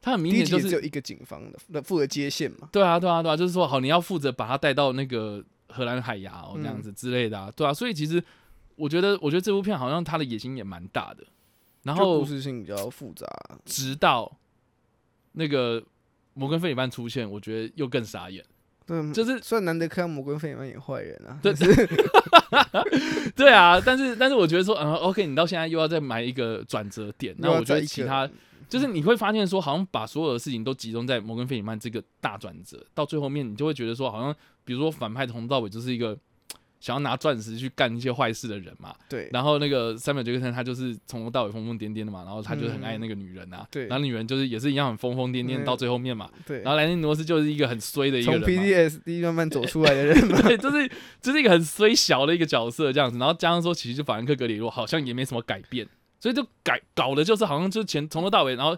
[0.01, 8.23] 他很明第一显就是只有一个警方的的负责接线嘛，对啊对啊对啊，就是说好你要负责把他带到那个荷兰海牙哦嗯这样子之类的啊，对啊，所以其实
[8.77, 11.25] 我觉得我觉得这部片好像他的野心也蛮大的，
[11.83, 13.27] 然就后故事性比较复杂。
[13.65, 14.31] 直到
[15.33, 15.83] 那个
[16.35, 18.45] 摩根费里曼出现，我觉得又更傻眼，
[18.87, 21.89] 对，就是虽然难得看到摩根费里曼演坏人啊，对但是
[23.35, 28.29] 对啊，但是但是我觉得说，嗯，OK，你到现在又要再埋一个转折点，那我觉得其他
[28.69, 36.17] 就是你会发现说，好像把所有的事情都集中在摩根费里曼这个大转折，到最后面你就会觉得说，好像比如说反派从头到尾就是一个
[36.81, 39.29] 想要拿钻石去干一些坏事的人嘛，对。
[39.33, 43.87] 然后那个三秒杰克森他就是从头到尾疯疯癫癫的嘛，然后他就是很爱那个女人啊，嗯对。
[43.87, 45.65] 然后女人就是也是一样很疯疯癫癫嗯。
[45.65, 48.47] 到最后面嘛，对，然后莱尼罗斯就是一个很衰的一个人嘛。
[48.47, 55.87] PTSD 慢慢走出来的人嘛， 对，就是就是一个很衰小的一个角色这样子，然后加上说，其实就法兰克格里洛好像也没什么改变，
[56.21, 58.77] 所以就改搞的就是好像就是前从头到尾，然后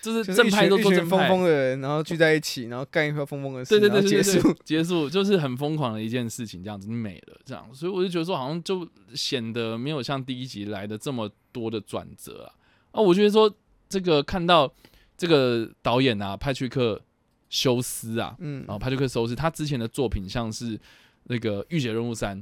[0.00, 4.54] 就是正派都做正派，疯的人，然后聚在一起，然后干一票疯疯的事，对对对结束。
[4.64, 12.52] 结束就是很疯狂的一件事情，这样子美了这样，所以我就觉得说好像就显得没有像第一集来的这么多的转折啊。
[12.92, 13.52] 啊，我觉得说
[13.88, 14.72] 这个看到
[15.16, 17.00] 这个导演啊，派屈克
[17.48, 20.78] 休斯啊，嗯然，后派屈克休斯他之前的作品像是
[21.24, 22.38] 那个《御姐任务三》。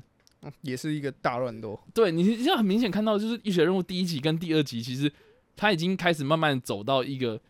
[0.60, 1.76] 也是一个大乱斗。
[1.92, 5.10] 对你现在很明显看到，就是《浴血任务》第一集跟第二集，其实
[5.56, 7.40] 他已经开始慢慢走到一个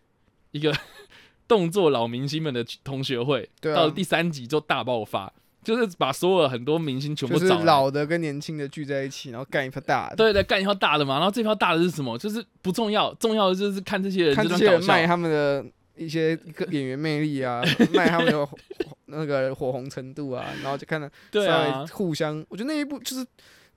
[0.52, 0.72] 一个
[1.48, 3.76] 动作老明星们的同学会，对啊。
[3.76, 7.64] 到了第三集就大爆发，就是把所有很多明星全部就是找来。
[7.64, 10.16] 老的跟年轻的聚在一起，然后干一票大的。
[10.16, 12.16] 对对，干一票大的嘛，然后这票大的是什么？
[12.18, 15.64] 就是不重要，重要的就是看这些人看这些人卖他们的
[15.96, 17.62] 一些个演员魅力啊，
[17.94, 18.58] 卖他们的火
[19.06, 21.72] 那个火红程度啊，然后就看到对啊。
[21.72, 23.24] 稍微，互相，我觉得那一部就是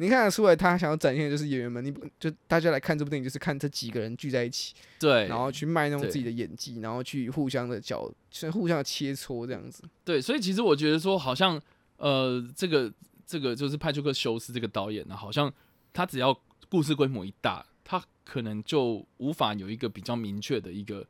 [0.01, 9.83] 你看得出来，他想要展现的就是演员们，你不就大家来看这部电影，就是看这几个人聚在一起，对，然后去卖弄自己的演技，然后去互相的角，是互相的切磋这样子。
[10.05, 11.61] 对，所以其实我觉得说，好像
[11.97, 12.91] 呃，这个
[13.25, 15.53] 这个就是派出克修斯这个导演呢，好像
[15.91, 16.33] 他只要
[16.69, 21.05] 故事规模一大，他可能就无法有一个比较明确的一个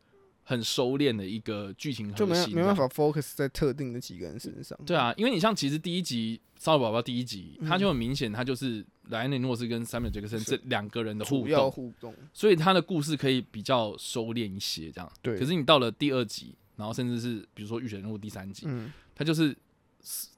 [0.50, 2.76] 很收敛的一个剧情心，没没办。
[2.76, 4.76] 法 focus 在特定的几个人身上。
[4.84, 15.12] 对啊，因为你像其实第一集《骚扰宝宝》第一集，嗯他就很明显，他就是莱恩内诺斯跟山本杰克森是这两个人的互要动，互动，所以他的故事可以比较收敛一些，这样。
[15.22, 19.56] 对可是你到了第二集，然后甚至是比如说《御血任务》第三集，嗯，他就是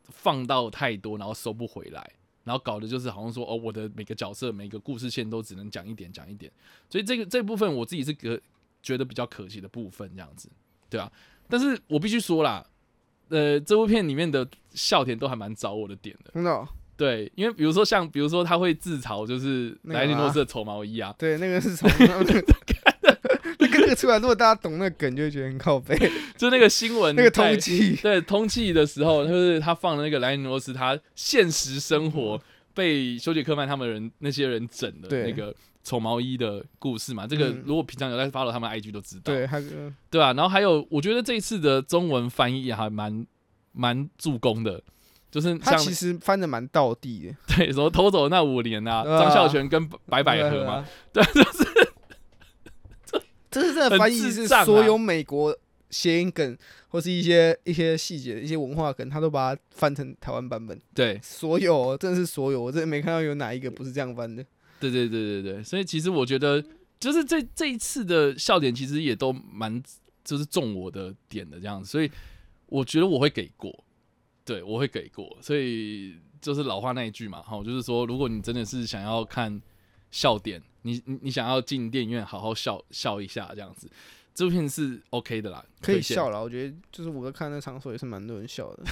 [0.10, 2.06] 放到太多，然后收不回来，
[2.44, 6.52] 然后搞的就是好像说哦，我的每个角色、每个故事线都只能讲一点，讲一点。
[6.90, 8.38] 所以这个这部分我自己是觉
[8.82, 10.50] 觉得比较可惜的部分，这样子，
[10.90, 11.12] 对啊。
[11.50, 12.66] 但是我必须说啦，
[13.30, 22.44] 呃，这部片里面的笑点都还蛮找我的点的，真的哦、对，因为比如说像比如说他会自嘲就是莱尼诺啊斯的丑毛衣啊，对，那个是从 那个
[23.60, 25.98] 那个那个出来，如果大家懂那个梗，就会觉得很靠背。
[26.38, 32.42] 就那个新闻那个通缉，对，通气的时候，就是他放的那个莱尼诺斯，他现实生活
[32.74, 37.26] 被修杰克曼他们人那些人整的那个丑毛衣的故事嘛。
[37.28, 37.64] 这个嗯。
[37.66, 39.62] 如果平常有在 follow 他们 IG 都知道，对，还
[40.10, 43.26] 对吧、然后还有，我觉得这一次的中文翻译还蛮
[43.72, 44.82] 蛮助攻的，
[45.30, 51.64] 就是像他其实翻的蛮到地的， 对什么偷走的那五年啊，张孝全跟白百合嘛，对就是
[53.06, 55.56] 这这是这个很翻译是所有美国
[55.90, 60.80] 谐音梗或是一些一些细节、一些文化梗，他都把它翻成台湾版本。
[60.94, 61.20] 对。
[61.22, 64.46] 所有哦真的是所有，我真的没看到有哪一个不是这样翻的。
[64.90, 66.62] 对对对对对，所以其实我觉得，
[67.00, 69.82] 就是这这一次的笑点其实也都蛮
[70.24, 72.10] 就是中我的点的这样子，所以
[72.66, 73.84] 我觉得我会给过，
[74.44, 79.62] 对我会给过，所以就是老话那一句嘛，哈，就是说，如果你真的是想要看
[80.10, 83.90] 笑点，你你你想要进电影院好好笑笑一下这样子，
[84.34, 88.84] 这部片是 OK 的啦，可以笑了，我觉得就是我在看那场所也是蛮多人笑的，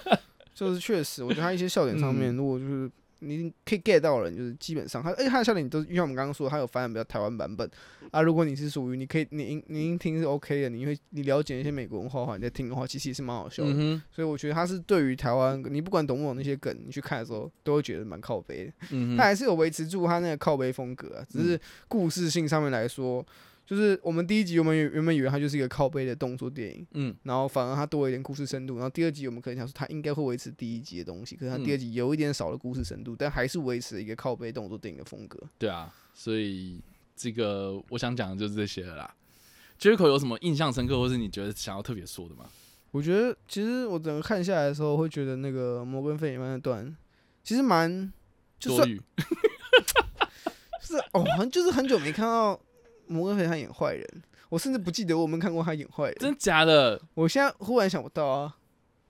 [0.54, 2.36] 就是确实，我觉得他一些笑点上面，嗯。
[2.36, 7.68] 如果就是你可以 get 到的人，就是基本上他，而且他的笑点都，因为我们刚刚说他有翻的比较台湾版本
[8.10, 13.70] 啊，如果你是属于你可以你音你音听是 OK 的，你会你了解一些美国文化的话，你在听的话，其实也是蛮好笑的。
[13.74, 19.16] 嗯，所以我觉得他是对于台湾，你不管懂不懂那些梗，你去看的时候都会觉得蛮靠背的。
[19.16, 23.24] 他还是有维持住他那个靠背风格啊，只是故事性上面来说，
[23.68, 28.76] 就是我们第一集我们原原本以为它就是一个靠背的动作电影，嗯，然后反而它多了一点故事深度。
[28.76, 35.38] 然后第二集我们可能想说它应该会维持第一集的东西，可是它嗯第二集有一点少了故事深度，但还是维持了一个靠背动作电影的风格。
[35.58, 36.80] 对啊，所以
[37.14, 39.14] 这个我想讲的就是这些了啦。
[39.78, 42.46] Jericho 有什么印象深刻，或是你觉得想要特别说的吗？
[42.90, 46.96] 我觉得其实我整个看下来的时候，会觉得那个摩根费里曼那段
[47.44, 48.10] 其实蛮
[48.58, 49.00] 就算多余，
[50.80, 52.58] 是哦，好像就是很久没看到
[53.08, 56.16] 摩根费里曼演坏人，我甚至不记得我们看过他演坏人。
[56.18, 57.00] 真假的？
[57.14, 58.56] 我现在忽然想不到啊，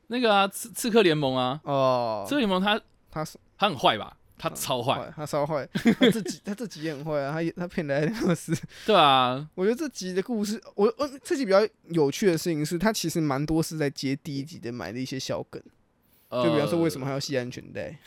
[0.06, 2.80] 那个啊，刺刺客联盟啊，哦刺，客联盟他
[3.10, 4.16] 他是他很坏吧？
[4.40, 8.56] 他超坏，他超坏，他这集 他这集也很坏啊，他他骗莱恩诺斯。
[8.86, 11.58] 对啊，我觉得这集的故事，我我这集比较
[11.88, 15.60] 有趣的事情是，他其实蛮多是在接第一集的埋的一些小梗，
[16.30, 17.06] 就比方说为什么么？
[17.06, 17.98] 还要系安全带，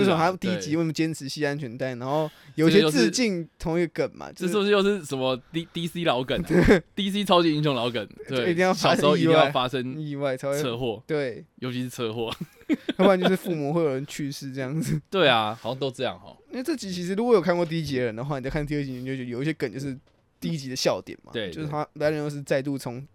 [0.00, 6.42] 为什么还要第一集为什么坚持系安全带，然后有一些致敬同一个梗嘛，就是这是不是又是什么 D D C 老梗、
[6.94, 8.08] d C 超级英雄老梗？
[8.28, 12.32] 对，一定要发生小时候一定要意外发生意外才会车祸，对，尤其是车祸。
[12.98, 15.00] 要不然就是父母会有人去世这样子。
[15.10, 16.36] 对啊，好像都这样哈。
[16.50, 19.96] 因为这集其实如果有看过第一集的人的话，你在看第二集，你就觉得有一些梗就是
[20.40, 23.06] 第一集的笑点嘛，对对就是他莱恩又是再度从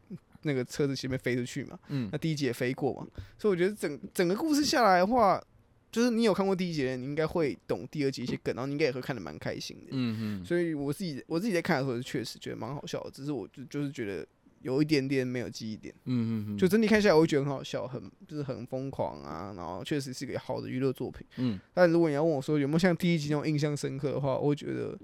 [0.44, 3.06] 那个车子前面飞出去嘛，嗯那，第一集也飞过嘛，
[3.38, 5.42] 所以我觉得整整个故事下来的话，
[5.91, 9.88] 就是你有看过第一集的人，你应该会懂第二集一些梗，然后你应该也会看得蛮开心的。
[9.91, 14.25] 嗯嗯，所以我自己我自己在看的时候是确实觉得蛮好笑的，只是我就就是觉得
[14.62, 21.27] 有一点点没有记忆点，嗯嗯嗯，就整体看下来我会觉得很好笑，很就是很疯狂啊，然后确实是个好的娱乐作品。
[21.38, 24.97] 嗯但如果你要问我说有没有像第一集那种印象深刻的话，我会觉得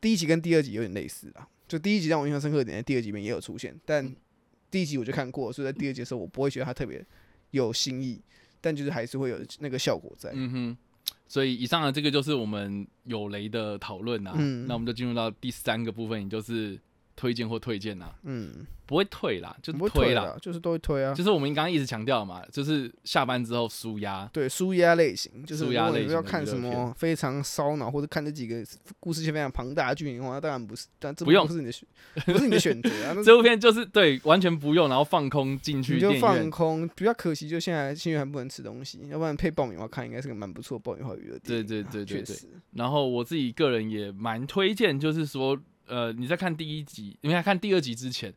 [0.00, 1.48] 第一集跟第二集有点类似啊。
[1.68, 4.14] 就第一集让我印象深刻的点，在第二集里面也有出现，但嗯
[4.70, 7.04] 第一集我就看过，所以在第二集的时候我不会觉得它特别
[7.52, 8.20] 有新意，
[8.66, 10.32] 但就是还是会有那个效果在。
[10.34, 10.76] 嗯哼。
[11.28, 16.76] 所以以上的这个就是我们有雷的讨论啊，嗯那我们就进入到第三个部分，也就是
[17.16, 21.14] 推荐或推荐啊，嗯，不会退啦，就是不会推啦，就是都会推啊。
[21.14, 28.62] 就是我们刚刚一直强调嘛，就是下班之后舒压，对，舒压类型，就是舒如果你要压类型的看什么非常烧脑，或者看这几个
[29.00, 31.88] 故事线非常庞大的剧情的话，当然不是，但这不用不是你的选，
[32.26, 33.16] 不是你的选择啊。
[33.24, 41.64] 这部片就是对完全不用，然后放空进去你就放空，比较可惜，就现在新源还不能吃东西，要不然配爆米花看应该是个蛮不错的爆米花娱乐电对。
[41.64, 42.36] 对对对对
[42.74, 48.32] 然后我自己个人也蛮推荐，就是说，呃，你在看第一集，你在看第二集之前，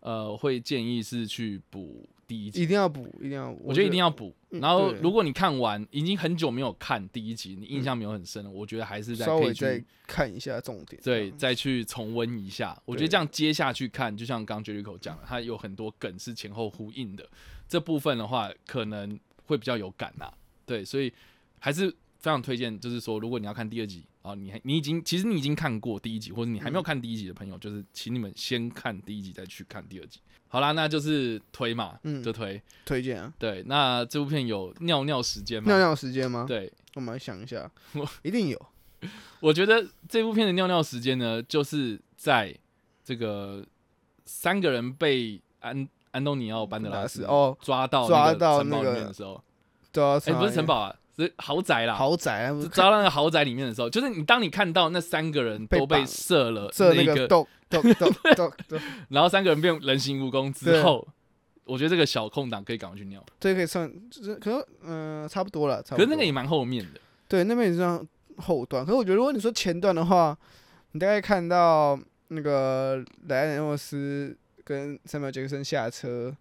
[0.00, 3.60] 呃，会建议是去补第一集，一定要补，一定要补。
[3.64, 4.34] 我觉得一定要要补。
[4.50, 11.02] 嗯然后如果你看完已经很久没有看第一集，你印象没有很深了，我觉得还是再可以稍微再去看一下重点。
[11.02, 12.80] 对再去重温一下。
[12.84, 17.28] 我觉得这样接下去看，就像刚 Jericho 讲的，它有很多梗是前后呼应的，
[17.68, 20.32] 这部分的话可能会比较有感呐、
[20.64, 21.12] 对，所以
[21.58, 21.92] 还是
[22.24, 30.20] 非常推荐，就是说，如果你要看第二集啊，你还你已经其实你已经看过第一集，或者你还没有嗯看第一集的朋友，就是请你们先看第一集再去看第二集。
[30.48, 32.62] 好啦，那就是推嘛，嗯就推。
[32.86, 35.70] 推荐啊，对，那这部片有尿尿时间吗？
[35.70, 36.46] 尿尿时间吗？
[36.48, 38.66] 对，我们来想一下我，一定有。
[39.40, 42.56] 我觉得这部片的尿尿时间呢，就是在
[43.04, 43.62] 这个
[44.24, 49.42] 三个人被安安东尼奥班德拉斯哦，抓到抓到城堡里面的时候，
[49.92, 51.94] 对啊，哎、不是城堡啊，是豪宅啦。
[51.94, 61.06] 豪宅抓到那个豪宅里面的时候， 就是你当你看到那三个人都被射了射那个，个豆豆豆 豆豆，然后三个人变人形蜈蚣之后，
[61.64, 63.24] 我觉得这个小空档可以赶快去尿。
[63.38, 65.98] 这可以算，就是可能嗯差不多了，差不多。
[65.98, 68.06] 可是那个也蛮后面的，对，那边也是算
[68.38, 68.84] 后段。
[68.84, 70.36] 可是我觉得，如果你说前段的话，
[70.92, 71.98] 你大概看到
[72.28, 76.34] 那个莱恩·诺斯跟塞缪尔·杰克森下车，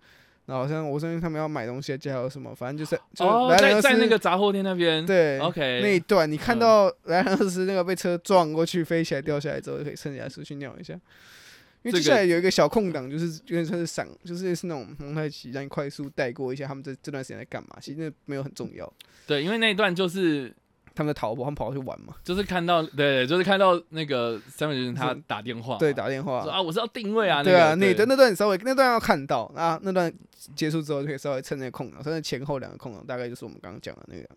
[0.54, 10.94] 然后好像我相信他们要买东西，还有什么，反正就是就莱恩·在在那个杂货店那边，对 OK 那一段，你看嗯到莱恩·诺斯那个被车撞过去、飞起来、掉下来之后，就可以趁起来出去尿一下。
[10.94, 17.70] 因为这个接下来有一个小空档，就是有点算是闪，就是是那种蒙太奇，让你快速带过一下他们这这段时间在干嘛。
[17.82, 18.94] 其实那没有很重要，
[19.26, 20.54] 对，因为那一段就是
[20.96, 22.16] 他们在逃跑，他们跑去玩嘛。
[22.24, 26.44] 就是看到，对，就是看到那个三美人他打电话，对，打电话。
[26.44, 26.52] 说。
[26.52, 30.14] 啊，我是要定位啊，对啊，那的那段你稍微那段要看到啊，那段
[30.56, 34.28] 结束之后就可以稍微趁那个空档，甚至前后两个空档，大概就是我们刚刚讲的那个，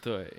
[0.00, 0.32] 对，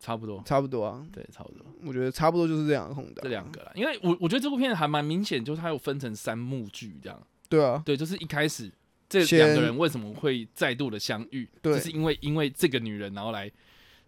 [0.00, 1.04] 差不多，差不多啊。
[1.12, 1.64] 对，差不多。
[1.84, 3.50] 我觉得差不多就是这两个空档，这两。
[3.52, 8.70] 个啦，因为我我觉得这部片还蛮明显，就是它有分成三幕剧这样，对啊，对，就是一开始
[9.08, 11.74] 这两个人为什么会再度的相遇，对。
[11.74, 13.50] 就是因为因为这个女人然后来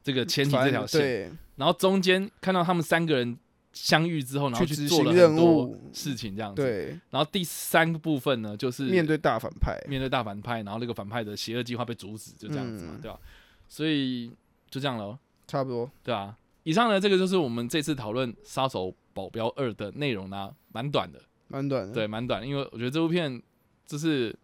[0.04, 3.36] 这个前提这条线，然后中间看到他们三个人
[3.72, 5.90] 相遇之后，然后去做了任很多务。
[5.92, 13.00] 事情这样子，对，然后第三个部分呢，就是面对大反派，面对大反派，然后那个反派的邪恶计划被阻止，就这样子嘛，嗯。
[13.00, 13.18] 对吧、
[13.68, 14.30] 所以
[14.70, 15.90] 就这样咯，差不多。
[16.02, 16.36] 对啊。
[16.64, 21.92] 以上呢，这个就是我们这次讨论杀手保镖二》的内容呢，蛮短的，蛮短的。
[21.92, 23.42] 对，，蛮短的，因为我觉得这部片
[23.86, 24.34] 就是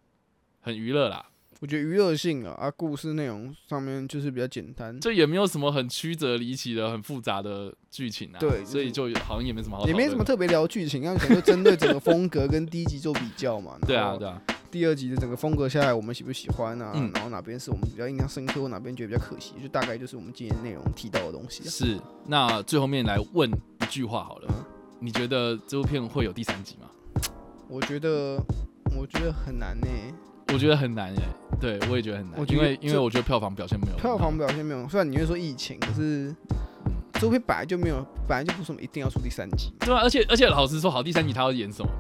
[0.61, 1.30] 很娱乐啦，
[1.61, 13.77] 我觉得娱乐性啊，啊，故事内容上面就是比较简单，这也没有什么很曲折离奇的、很复杂的剧情啊，对所以就好像也没什么好也，没什么特别聊剧情，要想就针对整个风格跟第一集做比较嘛。
[13.87, 14.41] 对啊，对啊，
[14.71, 16.93] 第二集的整个风格下来，我们喜不喜欢啊？
[16.95, 21.69] 嗯然后哪边是我们比较印象深刻，或哪边觉得比较可惜，就大概就是我们今天内容提到的东西啊。
[21.69, 22.01] 是。
[22.27, 24.65] 那最后面来问一句话好了，嗯
[24.99, 26.89] 你觉得这部片会有第三集吗？
[27.69, 28.43] 我觉得，
[28.99, 29.87] 我觉得很难呢、
[30.53, 31.23] 我觉得很难耶，
[31.61, 34.17] 对我也觉得很难我，觉因得为因为我觉得票房表现没有很好。
[34.17, 36.35] 票房表现没有，虽然你会说疫情，可是
[37.21, 41.91] 这部片本来就没有，本来就不是什么一定要出第三集，对啊，而且而且老实说，好，第三集他要演什么？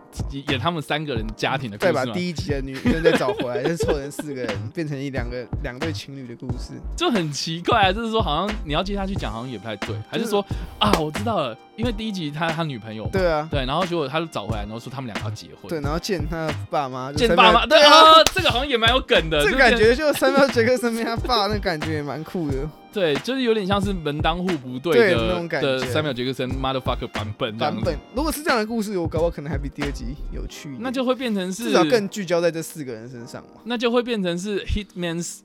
[0.48, 2.12] 演他们三个人家庭的故事再把？
[2.12, 6.72] 第一集的女人再找回来，再 凑成四个人，变成一两个两对情侣的故事。
[6.96, 10.42] 就很奇怪啊，就是说好像你要接下去讲，好像也不太对，还是说
[10.78, 22.66] 啊，我知道了，因为第一集他他女朋友嘛，对啊，对，然后结果他就找回来，然后说他们两个要结婚，对，然后见他爸妈，见爸妈，对对啊，啊，这个好像也蛮有梗的， 这就感觉就三秒杰克身边他爸那感觉也蛮酷的。
[22.92, 30.76] 对，就是有点像是门当户不对对的那种感觉三秒杰克森 motherfucker 版本版本如果是这样的故事，我搞不好可能还比第二集有趣。
[30.80, 33.60] 那就会变成是至少更聚焦在这四个人身上嘛。
[33.64, 35.38] 那就会变成是 Hitman's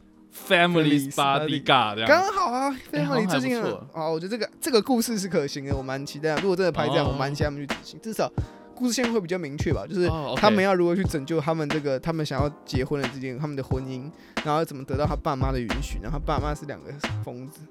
[0.47, 2.07] Family's Bodyguard 这样。
[2.07, 6.35] 刚好啊哎好像，Family 最近啊，我觉得这个这个故事是可行的，我蛮期待。
[6.37, 8.31] 如果真的拍这样，哦我蛮期待他们去执行，至少
[8.75, 14.11] 故事线会比较明确吧，就是他们要如何去拯救他们这个他们想要结婚的之间他们的婚姻，
[14.43, 16.91] 然后怎么得到他爸妈的允许，然后他爸妈是两个
[17.23, 17.61] 疯子。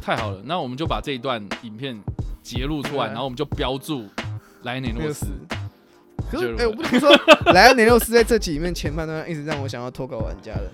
[0.00, 1.96] 太好了，那我们就把这一段影片
[2.42, 4.06] 截录出来，然后我们就标注
[4.62, 5.26] 莱内诺斯。
[6.30, 7.08] 可是哎、我不能说
[7.52, 10.72] 莱恩雷诺斯在这集里面前半段一直让我想要投稿玩家的，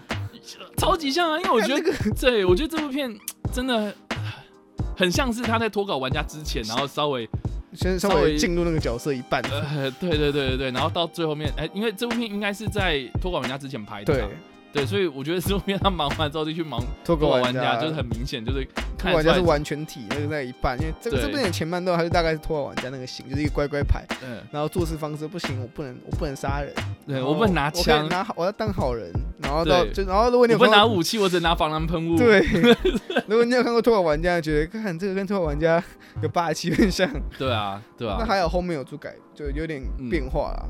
[0.79, 3.15] 超级像啊，因为我觉得，对我觉得这部片
[3.53, 3.95] 真的
[4.97, 7.29] 很像是他在脱稿玩家之前，然后稍微
[7.75, 9.43] 先稍稍微微进入那个角色一半。
[9.51, 14.29] 呃，对对对对对，然后到最后面，哎、因为这部片应该是在托管玩家之前拍的
[14.73, 21.23] 对，所以我觉得这部片他忙完之后就去忙 脱口玩家家，就是很明显就是脱看得出来，稿玩家是完全体，那个在一半，因为这个对。
[21.23, 26.73] 这部电影前半段他就大概是脱口玩家那个型，就是一个乖乖牌，嗯，然后做事方式不行，我不能我不能杀人，
[27.07, 29.13] 对我不能拿枪，拿好我要当好人，
[29.43, 32.17] 然后到就然后如果你不拿武器，我只能拿防狼喷雾。
[32.17, 32.41] 对，
[33.29, 35.83] 如果你有看过脱口玩家，觉得看这个跟脱口玩家
[36.23, 37.09] 有霸气很像，
[37.39, 38.17] 对啊，对啊。
[38.19, 40.09] 那，还有后面有做改，就有点嗯。
[40.09, 40.65] 变化啦。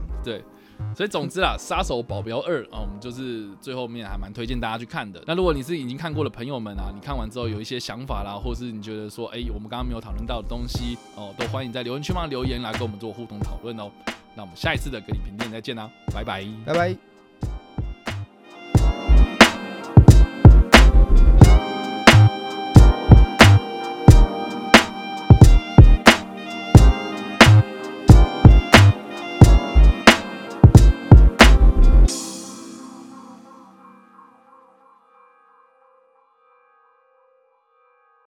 [0.95, 5.23] 所以总之啦，《杀手保镖二》啊，我们就是最后面还蛮推荐大家去看的。
[5.27, 13.91] 那如果你是已经看过的朋友们啊，你看完之后有一些想法啦，或是你觉得说，哎、我们刚刚没有讨论到的东西哦，都欢迎在留言区帮留言来跟我们做互动讨论哦。
[14.35, 16.45] 那我们下一次的跟你评电再见啦，拜拜。
[16.65, 17.12] 拜拜。